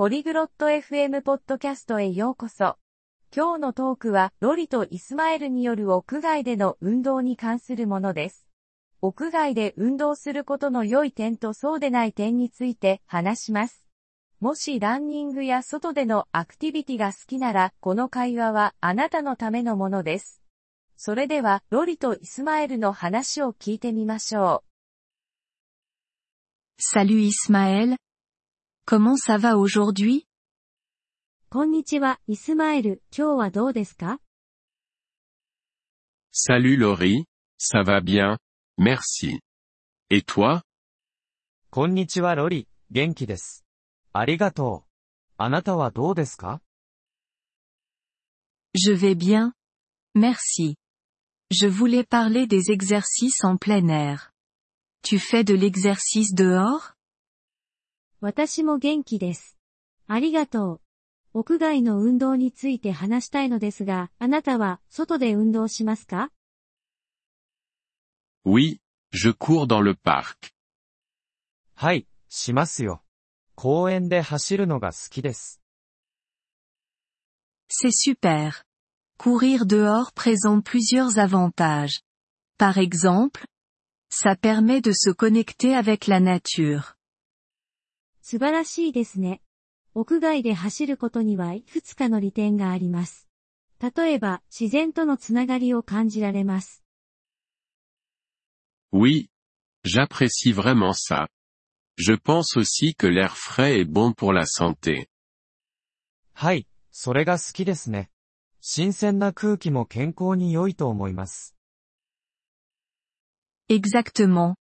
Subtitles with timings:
[0.00, 2.78] ポリグロット FM ポッドキャストへようこそ。
[3.36, 8.48] 今日のトークは、ロリとイスマエルによる屋外での運動に関するものです。
[9.02, 13.84] 屋外で運動することの良い点とそうでない点について話します。
[14.40, 20.40] もしランニングや外でのアクティビティが好きなら、この会話はあなたのためのものです。
[20.96, 24.64] それでは、ロリとイスマエルの話を聞いてみましょ
[26.78, 26.96] う。
[26.96, 27.96] Salut Ismaël.
[28.89, 30.27] Comment ça va aujourd'hui?
[31.49, 33.01] こんにちは、イスマエル。
[33.15, 34.19] 今日はどうですか
[36.31, 37.23] Salut Laurie.
[37.57, 38.37] Ça va bien.
[38.77, 39.39] Merci.
[40.09, 40.61] Et toi?
[41.69, 42.67] こんにちは、ロリ。
[42.91, 43.65] 元気です。
[44.13, 44.89] ありがとう。
[45.37, 46.61] あなたはどうですか
[48.73, 49.53] Je vais bien.
[50.15, 50.75] Merci.
[51.51, 54.31] Je voulais parler des exercices en plein air.
[55.01, 56.95] Tu fais de l'exercice dehors?
[58.22, 59.56] 私も元気です。
[60.06, 60.80] ありがとう。
[61.32, 66.30] 屋外の運動について話したいのですが、あなたは外で運動しますか
[68.44, 68.78] Oui,
[69.12, 70.52] je cours dans le parc.
[71.74, 73.02] はい、しますよ。
[73.54, 75.62] 公園で走るのが好きです。
[77.70, 78.64] C'est super.
[79.18, 82.02] Courir dehors présente plusieurs avantages.
[82.58, 83.46] Par exemple,
[84.10, 86.99] ça permet de se connecter avec la nature.
[88.30, 89.42] 素晴らしいですね。
[89.92, 93.28] 屋外で走ることにはいくつかの利点があります。
[93.80, 96.84] 例えば、自然とのつながりを感じられます。
[98.92, 99.30] Oui,
[99.84, 101.26] j'apprécie vraiment ça.
[101.98, 105.08] Je pense aussi que l'air frais est bon pour la santé.
[106.32, 108.12] はい、それが好きですね。
[108.60, 111.56] 新鮮な空気も健康に良いと思います。
[113.68, 114.59] Exactement.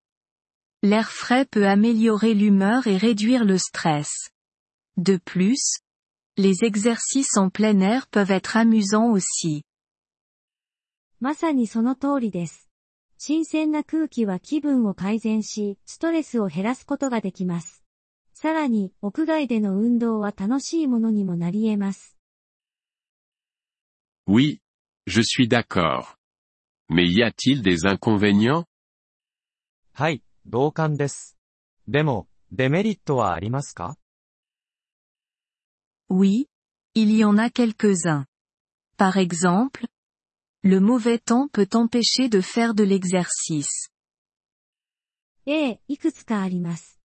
[0.83, 4.31] L'air frais peut améliorer l'humeur et réduire le stress.
[4.97, 5.79] De plus,
[6.37, 9.65] les exercices en plein air peuvent être amusants aussi.
[11.21, 12.69] まさにその通りです。
[13.17, 17.83] 新鮮な空気は気分を改善し、ストレスを減らすことができます。
[18.35, 22.19] さらに、屋外での運動は楽しいものにもなり得ます。
[24.27, 24.61] Oui,
[25.07, 26.17] je suis d'accord.
[26.91, 28.65] Mais y a-t-il des inconvénients?
[29.95, 31.37] はい、 同感です。
[31.89, 33.97] でも、デメリットはありますか
[36.11, 36.49] Oui,
[36.95, 38.27] il y en a quelques-uns.
[38.97, 39.87] Par exemple,
[40.63, 43.91] le mauvais temps peut empêcher de faire de l'exercice.
[45.47, 47.01] ええ、いくつかあります。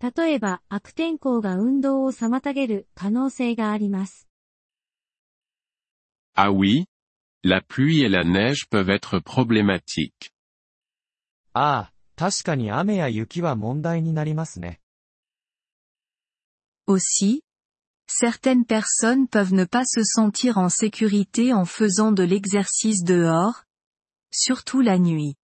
[0.00, 4.28] 例えば、悪天候が運動を妨げる可能性があります。
[6.34, 6.86] Ah oui,
[7.44, 10.32] la pluie et la neige peuvent être problématiques.
[11.52, 14.81] ああ、 確かに雨や雪は問題になりますね。
[16.87, 17.41] Aussi,
[18.07, 23.65] certaines personnes peuvent ne pas se sentir en sécurité en faisant de l'exercice dehors,
[24.31, 25.35] surtout la nuit.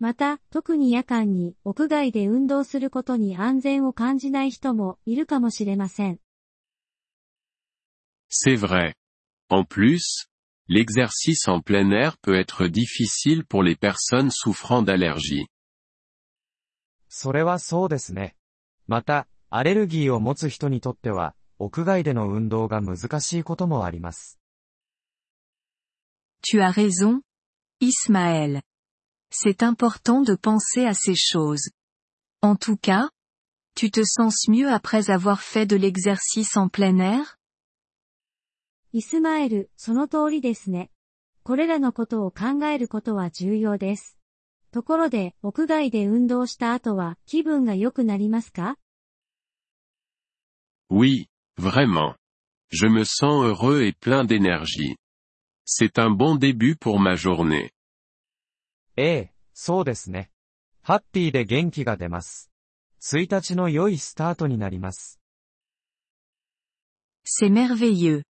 [0.00, 6.18] また、特に夜間に屋外で運動することに安全を感じない人もいるかもしれません。
[8.28, 8.94] C'est vrai.
[9.48, 10.31] En plus,
[10.67, 15.47] l'exercice en plein air peut être difficile pour les personnes souffrant d'allergies.
[17.09, 18.35] それはそうですね。
[18.85, 24.39] また、アレルギーを持つ人にとっては、屋外での運動が難しいこともあります。
[26.41, 27.21] Tu as raison,
[27.81, 28.61] Ismaël.
[29.31, 31.71] C'est important de penser à ces choses.
[32.41, 33.09] En tout cas,
[33.75, 37.37] tu te sens mieux après avoir fait de l'exercice en plein air?
[38.94, 40.90] イスマエル、その通りですね。
[41.44, 44.18] これらのことを考えることは重要です。
[44.70, 48.76] ところで、屋外で運動した後は気分が良くなりますか
[50.90, 52.16] ？Oui, vraiment.
[52.70, 54.96] Je me sens heureux et plein d'énergie.
[55.64, 57.70] C'est un bon début pour ma journée.
[58.96, 60.30] ええ、そうですね。
[60.82, 62.50] ハッピーで元気が出ます。
[63.00, 65.18] 1日の良いスタートになります。
[67.24, 68.24] C'est merveilleux.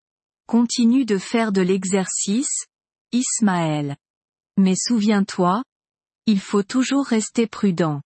[0.52, 2.68] Continue de faire de l'exercice,
[3.12, 3.98] Ismaël.
[4.58, 5.64] Mais souviens-toi,
[6.26, 8.02] il faut toujours rester prudent.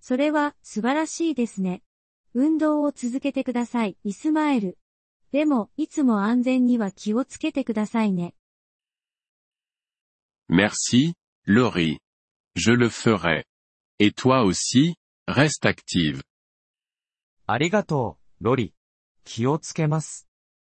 [0.00, 1.82] それは素晴らしいですね。
[2.34, 4.78] 運動を続けてください、イスマエル。
[5.30, 8.34] でも、いつも安全には気をつけてくださいね。
[10.50, 11.14] Merci,
[11.46, 11.98] Laurie.
[12.54, 13.44] Je le ferai.
[13.98, 14.96] Et toi aussi,
[15.26, 16.22] reste active.
[17.46, 18.74] ありがとう、ロリ。
[19.24, 20.25] 気をつけます。